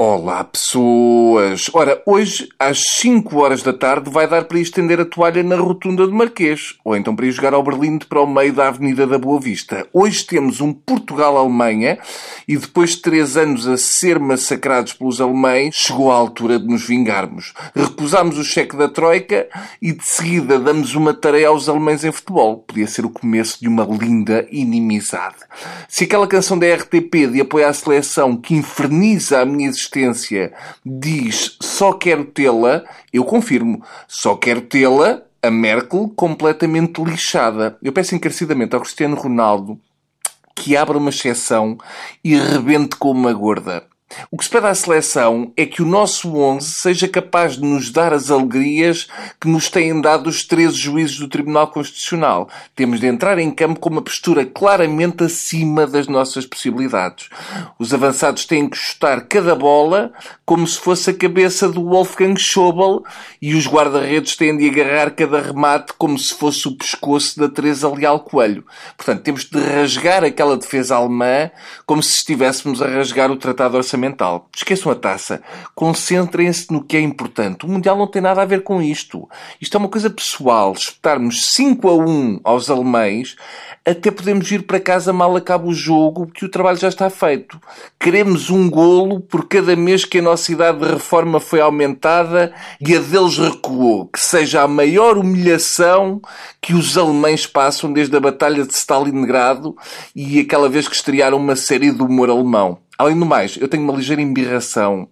[0.00, 1.68] Olá, pessoas!
[1.72, 6.06] Ora, hoje, às 5 horas da tarde, vai dar para estender a toalha na rotunda
[6.06, 9.18] do Marquês, ou então para ir jogar ao Berlim para o meio da Avenida da
[9.18, 9.88] Boa Vista.
[9.92, 11.98] Hoje temos um Portugal-Alemanha
[12.46, 16.86] e depois de três anos a ser massacrados pelos alemães, chegou a altura de nos
[16.86, 17.52] vingarmos.
[17.74, 19.48] Recusámos o cheque da Troika
[19.82, 22.58] e de seguida damos uma tarefa aos alemães em futebol.
[22.58, 25.38] Podia ser o começo de uma linda inimizade.
[25.88, 30.52] Se aquela canção da RTP de apoio à seleção que inferniza a minha existência existência
[30.84, 37.78] diz só quero tê-la, eu confirmo, só quero tê-la, a Merkel completamente lixada.
[37.82, 39.80] Eu peço encarecidamente ao Cristiano Ronaldo
[40.54, 41.78] que abra uma exceção
[42.22, 43.86] e rebente com uma gorda.
[44.30, 47.90] O que se pede à seleção é que o nosso 11 seja capaz de nos
[47.90, 49.06] dar as alegrias
[49.38, 52.48] que nos têm dado os 13 juízes do Tribunal Constitucional.
[52.74, 57.28] Temos de entrar em campo com uma postura claramente acima das nossas possibilidades.
[57.78, 60.10] Os avançados têm que chutar cada bola
[60.44, 63.02] como se fosse a cabeça do Wolfgang Schobel
[63.42, 67.88] e os guarda-redes têm de agarrar cada remate como se fosse o pescoço da Teresa
[67.88, 68.64] Leal Coelho.
[68.96, 71.50] Portanto, temos de rasgar aquela defesa alemã
[71.84, 74.48] como se estivéssemos a rasgar o Tratado Orçamental orçamental.
[74.54, 75.42] Esqueçam a taça.
[75.74, 77.66] Concentrem-se no que é importante.
[77.66, 79.28] O Mundial não tem nada a ver com isto.
[79.60, 80.72] Isto é uma coisa pessoal.
[80.72, 83.36] Espetarmos 5 a 1 aos alemães,
[83.84, 87.60] até podemos ir para casa mal acaba o jogo, que o trabalho já está feito.
[87.98, 92.94] Queremos um golo por cada mês que a nossa idade de reforma foi aumentada e
[92.94, 94.06] a deles recuou.
[94.06, 96.20] Que seja a maior humilhação
[96.60, 99.76] que os alemães passam desde a Batalha de Stalingrado
[100.14, 102.78] e aquela vez que estrearam uma série do humor alemão.
[102.98, 105.08] Além do mais, eu tenho uma ligeira embirração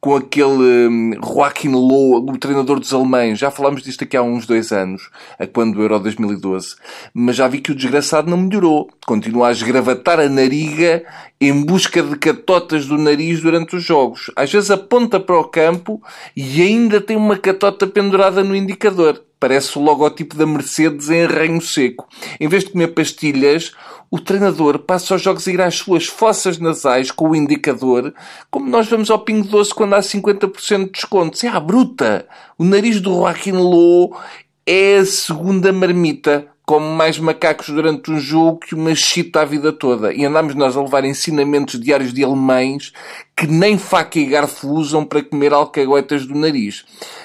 [0.00, 3.40] com aquele um, Joaquim o treinador dos alemães.
[3.40, 6.76] Já falámos disto aqui há uns dois anos, a quando o Euro 2012.
[7.12, 8.88] Mas já vi que o desgraçado não melhorou.
[9.04, 11.04] Continua a esgravatar a nariga
[11.40, 14.30] em busca de catotas do nariz durante os jogos.
[14.36, 16.00] Às vezes aponta para o campo
[16.36, 19.20] e ainda tem uma catota pendurada no indicador.
[19.44, 22.08] Parece o logotipo da Mercedes em arranho seco.
[22.40, 23.74] Em vez de comer pastilhas,
[24.10, 28.14] o treinador passa os jogos a ir às suas fossas nasais com o indicador,
[28.50, 31.44] como nós vamos ao Pingo Doce quando há 50% de desconto.
[31.44, 32.26] É a bruta!
[32.56, 34.16] O nariz do Joaquim Lô
[34.66, 39.70] é a segunda marmita como mais macacos durante um jogo que uma chita a vida
[39.72, 40.12] toda.
[40.14, 42.92] E andamos nós a levar ensinamentos diários de alemães
[43.36, 46.84] que nem faca e garfo usam para comer alcagoetas do nariz.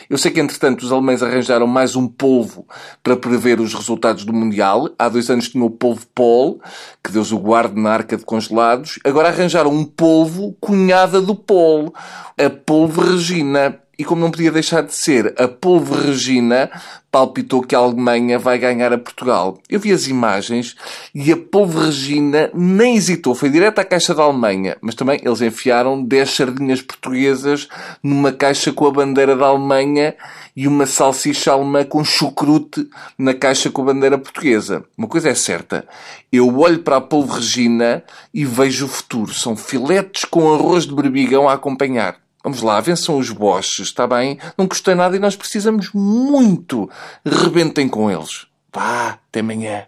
[0.09, 2.67] Eu sei que, entretanto, os alemães arranjaram mais um polvo
[3.01, 4.89] para prever os resultados do Mundial.
[4.97, 6.59] Há dois anos tinha o polvo Paul,
[7.03, 8.99] que Deus o guarde na arca de congelados.
[9.05, 11.94] Agora arranjaram um polvo cunhada do Paul,
[12.38, 16.71] a polvo Regina e como não podia deixar de ser, a polvo Regina
[17.11, 19.59] palpitou que a Alemanha vai ganhar a Portugal.
[19.69, 20.77] Eu vi as imagens
[21.13, 24.77] e a polvo Regina nem hesitou, foi direto à caixa da Alemanha.
[24.79, 27.67] Mas também eles enfiaram 10 sardinhas portuguesas
[28.01, 30.16] numa caixa com a bandeira da Alemanha
[30.55, 32.87] e uma salsicha alemã com chucrute
[33.17, 34.85] na caixa com a bandeira portuguesa.
[34.97, 35.85] Uma coisa é certa,
[36.31, 38.01] eu olho para a polvo Regina
[38.33, 39.33] e vejo o futuro.
[39.33, 42.28] São filetes com arroz de berbigão a acompanhar.
[42.44, 44.39] Vamos lá, vençam os bosses, está bem?
[44.57, 46.89] Não custei nada e nós precisamos muito.
[47.25, 48.47] Rebentem com eles.
[48.73, 49.85] Vá, até amanhã.